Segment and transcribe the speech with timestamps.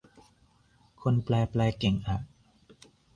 [1.01, 2.17] คนแปลแปลเก่งอะ